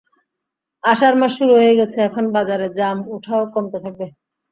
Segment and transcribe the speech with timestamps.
[0.83, 4.05] আষাঢ় মাস শুরু হয়ে গেছে, এখন বাজারে জাম ওঠাও কমতে থাকবে।